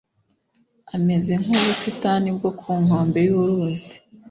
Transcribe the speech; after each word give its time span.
ameze 0.95 1.33
nk’ubusitani 1.41 2.29
bwo 2.37 2.49
ku 2.59 2.69
nkombe 2.83 3.19
y’uruzi. 3.27 3.93